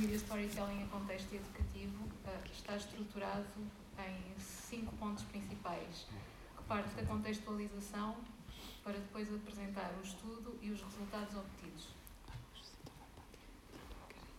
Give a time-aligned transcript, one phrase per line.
[0.00, 3.44] Media Storytelling em contexto educativo uh, está estruturado
[3.98, 6.06] em cinco pontos principais,
[6.56, 8.16] que parte da contextualização
[8.82, 11.88] para depois apresentar o estudo e os resultados obtidos.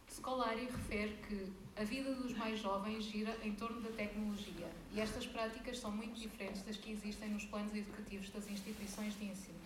[0.10, 5.28] Scolari refere que a vida dos mais jovens gira em torno da tecnologia e estas
[5.28, 9.60] práticas são muito diferentes das que existem nos planos educativos das instituições de ensino.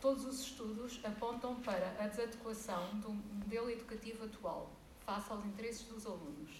[0.00, 4.72] Todos os estudos apontam para a desadequação do modelo educativo atual,
[5.12, 6.50] face aos interesses dos alunos.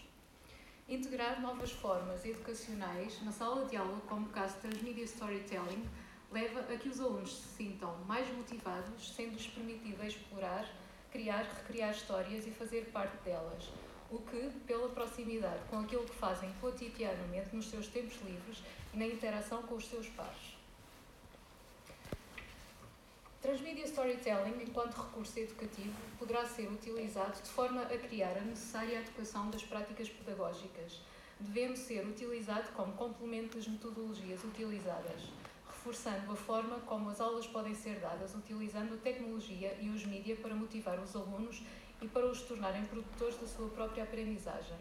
[0.86, 5.88] Integrar novas formas educacionais na sala de aula, como o caso de Transmedia Storytelling,
[6.30, 10.68] leva a que os alunos se sintam mais motivados, sendo-lhes permitido explorar,
[11.10, 13.70] criar, recriar histórias e fazer parte delas,
[14.10, 18.62] o que, pela proximidade com aquilo que fazem cotidianamente nos seus tempos livres
[18.92, 20.51] e na interação com os seus pares.
[23.52, 29.50] Transmedia Storytelling, enquanto recurso educativo, poderá ser utilizado de forma a criar a necessária adequação
[29.50, 31.02] das práticas pedagógicas,
[31.38, 35.28] devendo ser utilizado como complemento das metodologias utilizadas,
[35.66, 40.38] reforçando a forma como as aulas podem ser dadas utilizando a tecnologia e os mídias
[40.38, 41.62] para motivar os alunos
[42.00, 44.78] e para os tornarem produtores da sua própria aprendizagem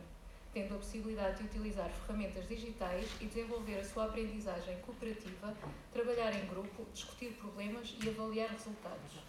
[0.53, 5.55] tendo a possibilidade de utilizar ferramentas digitais e desenvolver a sua aprendizagem cooperativa,
[5.93, 9.19] trabalhar em grupo, discutir problemas e avaliar resultados.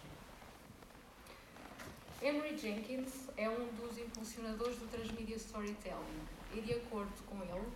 [2.21, 6.21] Emory Jenkins é um dos impulsionadores do Transmedia Storytelling
[6.55, 7.67] e, de acordo com ele,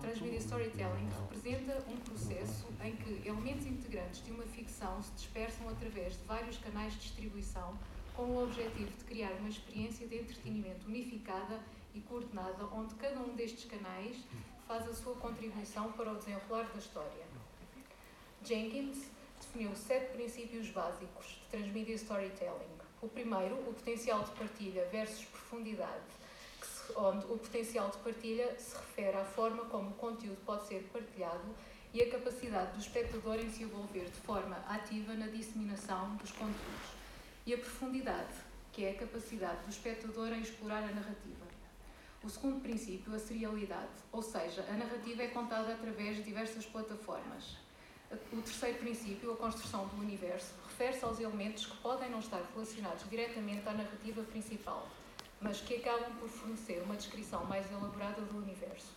[0.00, 6.14] Transmedia Storytelling representa um processo em que elementos integrantes de uma ficção se dispersam através
[6.14, 7.78] de vários canais de distribuição
[8.14, 11.60] com o objetivo de criar uma experiência de entretenimento unificada
[11.94, 14.16] e coordenada, onde cada um destes canais
[14.66, 17.24] faz a sua contribuição para o desenrolar da história.
[18.42, 19.10] Jenkins
[19.40, 22.78] definiu sete princípios básicos de transmedia storytelling.
[23.02, 26.04] O primeiro, o potencial de partilha versus profundidade,
[26.62, 30.82] se, onde o potencial de partilha se refere à forma como o conteúdo pode ser
[30.92, 31.54] partilhado
[31.92, 36.90] e a capacidade do espectador em se envolver de forma ativa na disseminação dos conteúdos.
[37.46, 38.34] E a profundidade,
[38.72, 41.50] que é a capacidade do espectador em explorar a narrativa.
[42.22, 47.56] O segundo princípio, a serialidade, ou seja, a narrativa é contada através de diversas plataformas.
[48.30, 53.08] O terceiro princípio, a construção do universo, refere-se aos elementos que podem não estar relacionados
[53.08, 54.86] diretamente à narrativa principal,
[55.40, 58.92] mas que acabam por fornecer uma descrição mais elaborada do universo.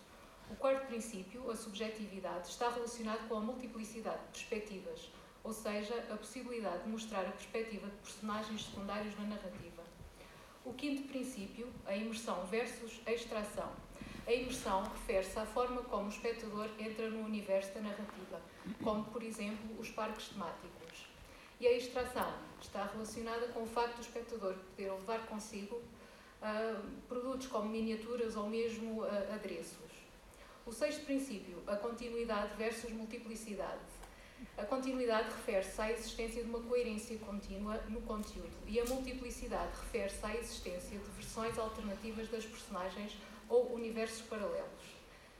[0.50, 5.10] O quarto princípio, a subjetividade, está relacionado com a multiplicidade de perspectivas,
[5.42, 9.82] ou seja, a possibilidade de mostrar a perspectiva de personagens secundários na narrativa.
[10.64, 13.70] O quinto princípio, a imersão versus a extração.
[14.26, 18.40] A imersão refere-se à forma como o espectador entra no universo da narrativa,
[18.82, 21.06] como, por exemplo, os parques temáticos.
[21.60, 22.32] E a extração
[22.62, 28.48] está relacionada com o facto do espectador poder levar consigo uh, produtos como miniaturas ou
[28.48, 29.92] mesmo uh, adereços.
[30.64, 33.82] O sexto princípio, a continuidade versus multiplicidade.
[34.56, 40.24] A continuidade refere-se à existência de uma coerência contínua no conteúdo e a multiplicidade refere-se
[40.24, 43.16] à existência de versões alternativas das personagens
[43.48, 44.94] ou universos paralelos.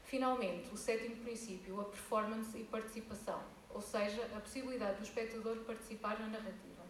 [0.04, 6.18] Finalmente, o sétimo princípio, a performance e participação, ou seja, a possibilidade do espectador participar
[6.20, 6.84] na narrativa.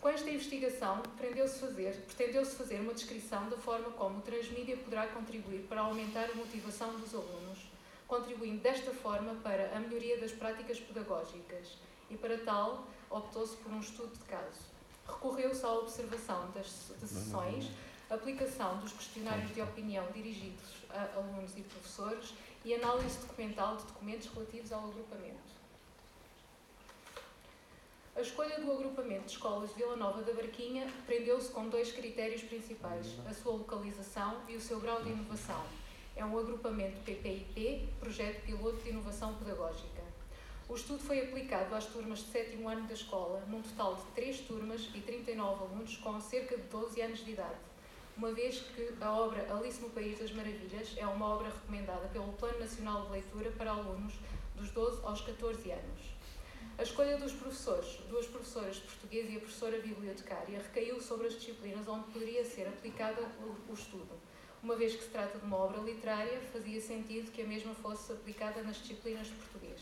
[0.00, 5.06] Com esta investigação, pretendeu-se fazer, pretendeu fazer uma descrição da forma como o transmídia poderá
[5.06, 7.58] contribuir para aumentar a motivação dos alunos
[8.12, 11.78] contribuindo desta forma para a melhoria das práticas pedagógicas
[12.10, 14.60] e, para tal, optou-se por um estudo de caso.
[15.06, 17.70] Recorreu-se à observação das de sessões,
[18.10, 22.34] aplicação dos questionários de opinião dirigidos a alunos e professores
[22.66, 25.52] e análise documental de documentos relativos ao agrupamento.
[28.14, 32.42] A escolha do agrupamento de escolas de Vila Nova da Barquinha prendeu-se com dois critérios
[32.42, 35.64] principais: a sua localização e o seu grau de inovação
[36.14, 40.02] é um agrupamento PPIP, Projeto Piloto de Inovação Pedagógica.
[40.68, 44.40] O estudo foi aplicado às turmas de sétimo ano da escola, num total de 3
[44.40, 47.58] turmas e 39 alunos com cerca de 12 anos de idade,
[48.16, 52.32] uma vez que a obra Alice no País das Maravilhas é uma obra recomendada pelo
[52.34, 54.14] Plano Nacional de Leitura para alunos
[54.54, 56.12] dos 12 aos 14 anos.
[56.76, 61.34] A escolha dos professores, duas professoras de português e a professora bibliotecária, recaiu sobre as
[61.34, 64.20] disciplinas onde poderia ser aplicada o, o estudo
[64.62, 68.12] uma vez que se trata de uma obra literária, fazia sentido que a mesma fosse
[68.12, 69.80] aplicada nas disciplinas de português.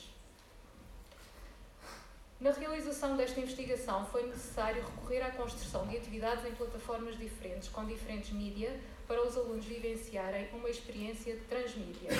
[2.41, 7.85] Na realização desta investigação, foi necessário recorrer à construção de atividades em plataformas diferentes, com
[7.85, 12.11] diferentes mídia, para os alunos vivenciarem uma experiência de transmídia.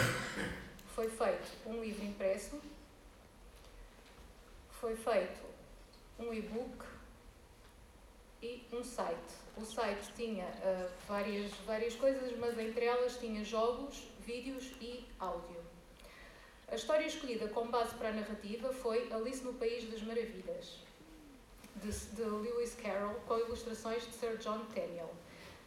[0.95, 2.61] Foi feito um livro impresso,
[4.73, 5.41] foi feito
[6.19, 6.85] um e-book
[8.43, 9.35] e um site.
[9.57, 15.61] O site tinha uh, várias, várias coisas, mas entre elas tinha jogos, vídeos e áudio.
[16.69, 20.79] A história escolhida como base para a narrativa foi Alice no País das Maravilhas,
[21.77, 25.11] de, de Lewis Carroll, com ilustrações de Sir John Tenniel,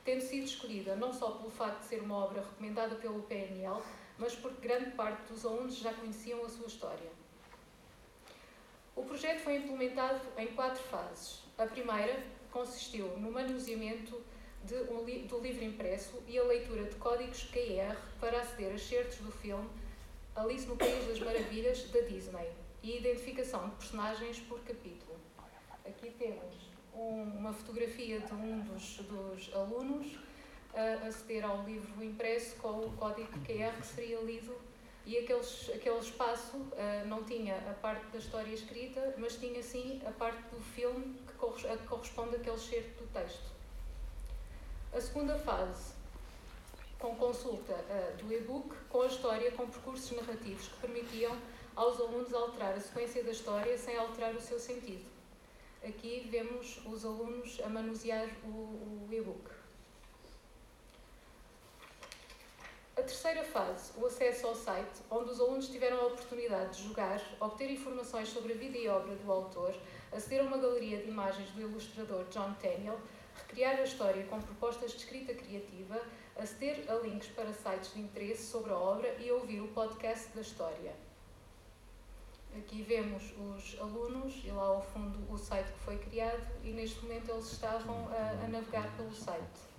[0.05, 3.81] tendo sido escolhida não só pelo facto de ser uma obra recomendada pelo PNL,
[4.17, 7.11] mas porque grande parte dos alunos já conheciam a sua história.
[8.95, 11.43] O projeto foi implementado em quatro fases.
[11.57, 12.23] A primeira
[12.53, 14.21] consistiu no manuseamento
[14.63, 18.77] de um li do livro impresso e a leitura de códigos QR para aceder a
[18.77, 19.67] certos do filme
[20.35, 22.47] Alice no País das Maravilhas da Disney
[22.83, 25.19] e identificação de personagens por capítulo.
[25.83, 26.53] Aqui temos
[26.93, 30.19] um, uma fotografia de um dos, dos alunos
[30.75, 34.55] a aceder ao livro impresso com o código QR que seria lido
[35.05, 40.01] e aqueles, aquele espaço uh, não tinha a parte da história escrita, mas tinha sim
[40.05, 43.51] a parte do filme que, corres que corresponde àquele certo do texto.
[44.93, 45.93] A segunda fase,
[46.97, 51.37] com consulta uh, do e-book, com a história com percursos narrativos que permitiam
[51.75, 55.05] aos alunos alterar a sequência da história sem alterar o seu sentido.
[55.83, 59.51] Aqui vemos os alunos a manusear o, o e-book.
[62.95, 67.21] A terceira fase, o acesso ao site, onde os alunos tiveram a oportunidade de jogar,
[67.39, 69.73] obter informações sobre a vida e obra do autor,
[70.11, 72.99] aceder a uma galeria de imagens do ilustrador John Tenniel,
[73.33, 76.01] recriar a história com propostas de escrita criativa,
[76.35, 80.41] aceder a links para sites de interesse sobre a obra e ouvir o podcast da
[80.41, 80.93] história.
[82.57, 87.01] Aqui vemos os alunos e lá ao fundo o site que foi criado e neste
[87.01, 89.72] momento eles estavam a, a navegar pelo site.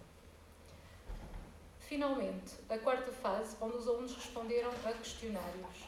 [1.95, 5.85] Finalmente, a quarta fase, onde os alunos responderam a questionários.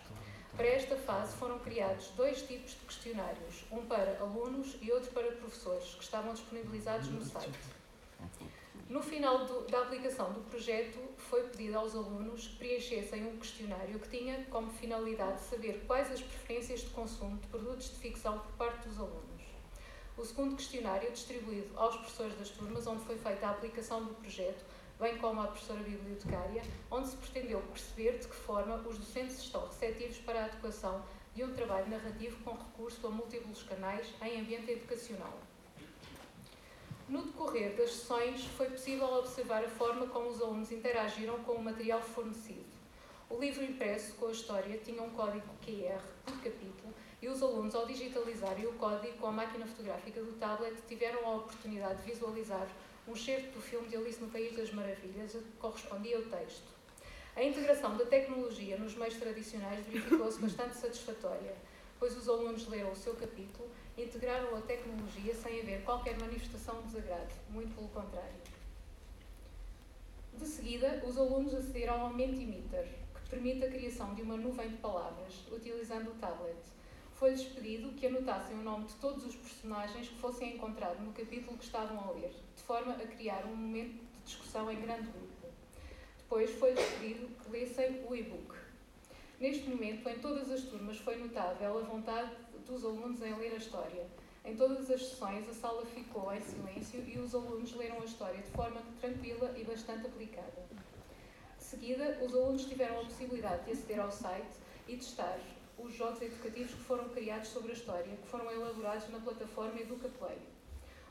[0.56, 5.32] Para esta fase foram criados dois tipos de questionários, um para alunos e outro para
[5.32, 7.58] professores, que estavam disponibilizados no site.
[8.88, 13.98] No final do, da aplicação do projeto, foi pedido aos alunos que preenchessem um questionário
[13.98, 18.52] que tinha como finalidade saber quais as preferências de consumo de produtos de ficção por
[18.52, 19.42] parte dos alunos.
[20.16, 24.64] O segundo questionário, distribuído aos professores das turmas onde foi feita a aplicação do projeto,
[24.98, 29.66] bem como à professora bibliotecária, onde se pretendeu perceber de que forma os docentes estão
[29.66, 31.02] receptivos para a adequação
[31.34, 35.38] de um trabalho narrativo com recurso a múltiplos canais em ambiente educacional.
[37.08, 41.62] No decorrer das sessões, foi possível observar a forma como os alunos interagiram com o
[41.62, 42.64] material fornecido.
[43.28, 47.74] O livro impresso com a história tinha um código QR por capítulo e os alunos,
[47.74, 52.66] ao digitalizarem o código com a máquina fotográfica do tablet, tiveram a oportunidade de visualizar
[53.08, 56.74] um certo do filme de Alice no País das Maravilhas, correspondia ao texto.
[57.36, 61.54] A integração da tecnologia nos meios tradicionais verificou-se bastante satisfatória,
[61.98, 66.80] pois os alunos leram o seu capítulo e integraram a tecnologia sem haver qualquer manifestação
[66.82, 68.40] de desagrado, muito pelo contrário.
[70.34, 74.76] De seguida, os alunos acederam ao Mentimeter, que permite a criação de uma nuvem de
[74.76, 76.56] palavras, utilizando o tablet.
[77.16, 81.56] Foi-lhes pedido que anotassem o nome de todos os personagens que fossem encontrados no capítulo
[81.58, 82.32] que estavam a ler
[82.66, 85.46] forma a criar um momento de discussão em grande grupo.
[86.18, 88.56] Depois foi pedido que lessem o e-book.
[89.38, 92.32] Neste momento, em todas as turmas, foi notável a vontade
[92.66, 94.04] dos alunos em ler a história.
[94.44, 98.42] Em todas as sessões, a sala ficou em silêncio e os alunos leram a história
[98.42, 100.66] de forma tranquila e bastante aplicada.
[101.56, 104.56] De seguida, os alunos tiveram a possibilidade de aceder ao site
[104.88, 105.38] e testar
[105.78, 110.38] os jogos educativos que foram criados sobre a história, que foram elaborados na plataforma EducaPlay.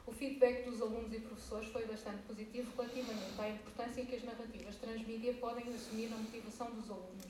[0.07, 4.75] O feedback dos alunos e professores foi bastante positivo relativamente à importância que as narrativas
[4.75, 7.25] transmídia podem assumir na motivação dos alunos.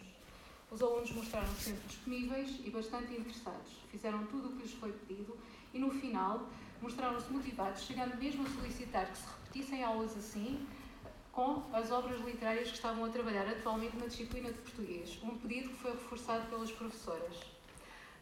[0.70, 3.72] Os alunos mostraram-se sempre disponíveis e bastante interessados.
[3.90, 5.38] Fizeram tudo o que lhes foi pedido
[5.74, 6.50] e, no final,
[6.82, 10.68] mostraram-se motivados, chegando mesmo a solicitar que se repetissem aulas assim
[11.36, 15.68] com as obras literárias que estavam a trabalhar atualmente na disciplina de português, um pedido
[15.68, 17.36] que foi reforçado pelas professoras.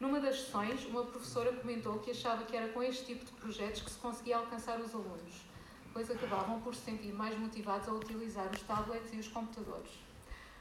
[0.00, 3.82] Numa das sessões, uma professora comentou que achava que era com este tipo de projetos
[3.82, 5.46] que se conseguia alcançar os alunos,
[5.92, 9.92] pois acabavam por se sentir mais motivados a utilizar os tablets e os computadores.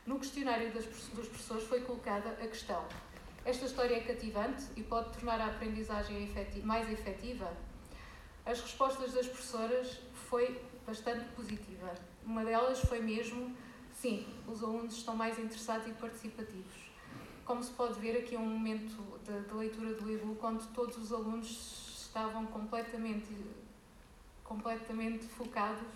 [0.05, 2.85] No questionário das, dos professores foi colocada a questão:
[3.43, 6.31] esta história é cativante e pode tornar a aprendizagem
[6.63, 7.51] mais efetiva?
[8.45, 11.93] As respostas das professoras foi bastante positiva.
[12.25, 13.55] Uma delas foi mesmo:
[13.93, 16.83] sim, os alunos estão mais interessados e participativos.
[17.45, 20.97] Como se pode ver, aqui é um momento de, de leitura do e-book onde todos
[20.97, 23.35] os alunos estavam completamente,
[24.43, 25.87] completamente focados.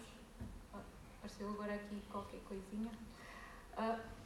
[0.74, 0.80] Ah,
[1.18, 2.92] apareceu agora aqui qualquer coisinha.
[3.78, 4.17] Uh,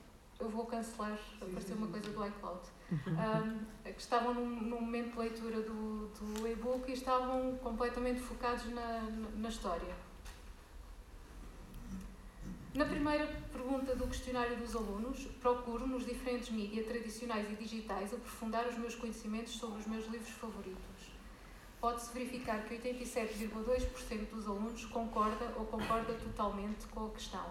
[0.42, 2.60] eu vou cancelar, apareceu uma coisa do iCloud.
[2.92, 8.66] Um, que estavam num, num, momento de leitura do, do e-book e estavam completamente focados
[8.74, 9.02] na,
[9.38, 9.96] na história.
[12.74, 18.66] Na primeira pergunta do questionário dos alunos, procuro nos diferentes mídias tradicionais e digitais aprofundar
[18.68, 21.12] os meus conhecimentos sobre os meus livros favoritos.
[21.82, 27.46] Pode-se verificar que 87,2% dos alunos concorda ou concorda totalmente com a questão.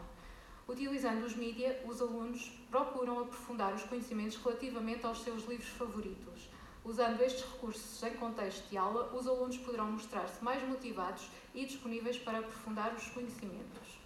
[0.67, 6.49] Utilizando os mídias, os alunos procuram aprofundar os conhecimentos relativamente aos seus livros favoritos.
[6.85, 12.17] Usando estes recursos em contexto de aula, os alunos poderão mostrar-se mais motivados e disponíveis
[12.19, 13.99] para aprofundar os conhecimentos.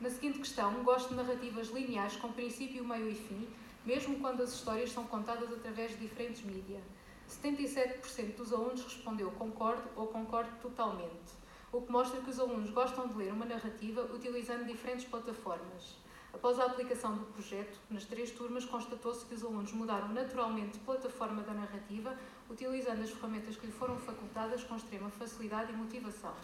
[0.00, 3.48] Na seguinte questão, gosto de narrativas lineares com princípio, meio e fim,
[3.84, 6.82] mesmo quando as histórias são contadas através de diferentes mídias.
[7.30, 13.06] 77% dos alunos respondeu concordo ou concordo totalmente o que mostra que os alunos gostam
[13.08, 15.96] de ler uma narrativa utilizando diferentes plataformas.
[16.36, 20.80] Após a aplicação do projeto, nas três turmas, constatou-se que os alunos mudaram naturalmente de
[20.80, 22.14] plataforma da narrativa,
[22.50, 26.34] utilizando as ferramentas que lhe foram facultadas com extrema facilidade e motivação.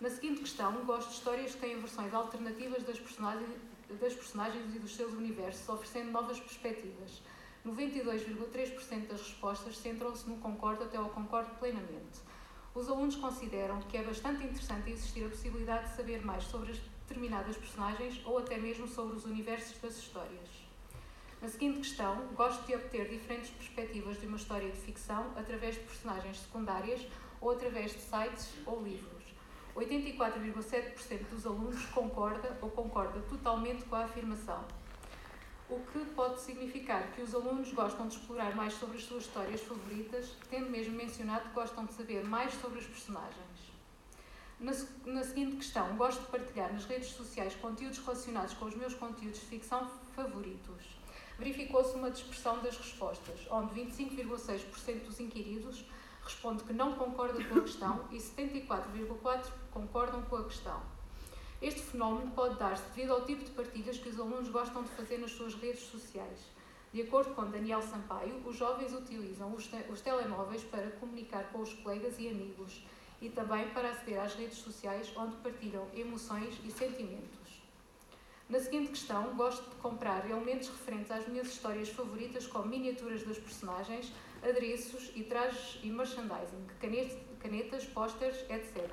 [0.00, 3.60] Na seguinte questão, gosto de histórias que têm versões alternativas das personagens,
[4.00, 7.20] das personagens e dos seus universos, oferecendo novas perspectivas.
[7.66, 12.22] 92,3% das respostas centram-se no concordo até ao concordo plenamente.
[12.74, 16.78] Os alunos consideram que é bastante interessante existir a possibilidade de saber mais sobre as
[17.08, 20.48] determinadas personagens ou até mesmo sobre os universos das histórias.
[21.40, 25.80] Na seguinte questão, gosto de obter diferentes perspectivas de uma história de ficção através de
[25.82, 27.06] personagens secundárias
[27.40, 29.24] ou através de sites ou livros.
[29.74, 34.64] 84,7% dos alunos concorda ou concorda totalmente com a afirmação
[35.70, 39.60] o que pode significar que os alunos gostam de explorar mais sobre as suas histórias
[39.60, 43.67] favoritas, tendo mesmo mencionado que gostam de saber mais sobre os personagens.
[44.60, 44.72] Na,
[45.06, 49.38] na seguinte questão, gosto de partilhar nas redes sociais conteúdos relacionados com os meus conteúdos
[49.38, 50.98] de ficção favoritos.
[51.38, 55.84] Verificou-se uma dispersão das respostas, onde 25,6% dos inquiridos
[56.24, 60.82] responde que não concorda com a questão e 74,4% concordam com a questão.
[61.62, 65.18] Este fenómeno pode dar-se devido ao tipo de partilhas que os alunos gostam de fazer
[65.18, 66.40] nas suas redes sociais.
[66.92, 71.60] De acordo com Daniel Sampaio, os jovens utilizam os, te os telemóveis para comunicar com
[71.60, 72.82] os colegas e amigos
[73.20, 77.38] e também para aceder às redes sociais onde partilham emoções e sentimentos.
[78.48, 83.38] Na seguinte questão, gosto de comprar elementos referentes às minhas histórias favoritas, como miniaturas das
[83.38, 84.10] personagens,
[84.42, 86.66] adereços e trajes e merchandising,
[87.40, 88.90] canetas, pósteres, etc.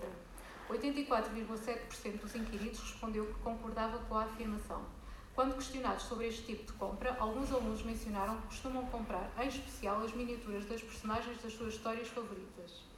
[0.70, 4.84] 84,7% dos inquiridos respondeu que concordava com a afirmação.
[5.34, 10.02] Quando questionados sobre este tipo de compra, alguns alunos mencionaram que costumam comprar, em especial,
[10.02, 12.95] as miniaturas das personagens das suas histórias favoritas.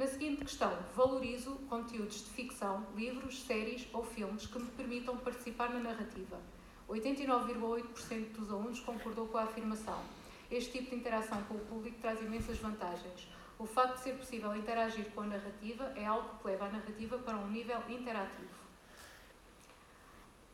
[0.00, 5.68] Na seguinte questão, valorizo conteúdos de ficção, livros, séries ou filmes que me permitam participar
[5.68, 6.40] na narrativa.
[6.88, 10.02] 89,8% dos alunos concordou com a afirmação.
[10.50, 13.28] Este tipo de interação com o público traz imensas vantagens.
[13.58, 17.18] O facto de ser possível interagir com a narrativa é algo que leva a narrativa
[17.18, 18.58] para um nível interativo.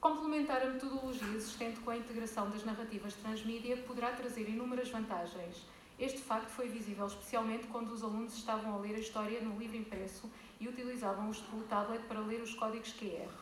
[0.00, 5.64] Complementar a metodologia existente com a integração das narrativas transmídia poderá trazer inúmeras vantagens.
[5.98, 9.78] Este facto foi visível especialmente quando os alunos estavam a ler a história no livro
[9.78, 13.32] impresso e utilizavam o tablet para ler os códigos QR.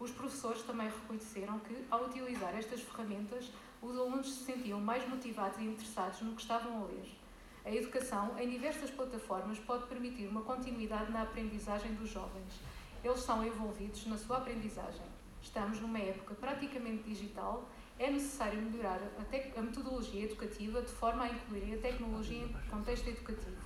[0.00, 3.50] Os professores também reconheceram que, ao utilizar estas ferramentas,
[3.82, 7.10] os alunos se sentiam mais motivados e interessados no que estavam a ler.
[7.62, 12.54] A educação, em diversas plataformas, pode permitir uma continuidade na aprendizagem dos jovens.
[13.04, 15.04] Eles são envolvidos na sua aprendizagem.
[15.42, 17.68] Estamos numa época praticamente digital,
[17.98, 23.08] é necessário melhorar a, a metodologia educativa de forma a incluir a tecnologia em contexto
[23.08, 23.56] educativo.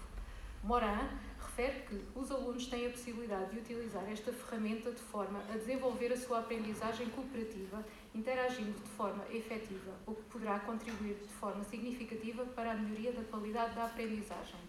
[0.62, 1.08] Moran
[1.38, 6.12] refere que os alunos têm a possibilidade de utilizar esta ferramenta de forma a desenvolver
[6.12, 7.84] a sua aprendizagem cooperativa
[8.14, 13.24] interagindo de forma efetiva, o que poderá contribuir de forma significativa para a melhoria da
[13.24, 14.60] qualidade da aprendizagem.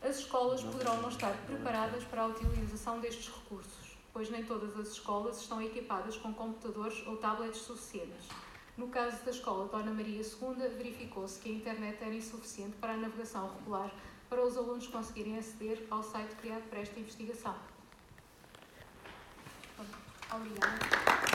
[0.00, 3.85] As escolas poderão não estar preparadas para a utilização destes recursos,
[4.16, 8.28] pois nem todas as escolas estão equipadas com computadores ou tablets suficientes.
[8.74, 12.96] No caso da escola Dona Maria II, verificou-se que a internet era insuficiente para a
[12.96, 13.92] navegação regular
[14.30, 17.54] para os alunos conseguirem aceder ao site criado para esta investigação.
[20.32, 21.25] Obrigada.